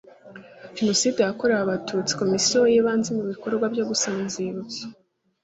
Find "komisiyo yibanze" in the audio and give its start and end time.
2.21-3.09